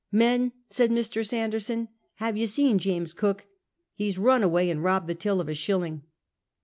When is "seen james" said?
2.47-3.13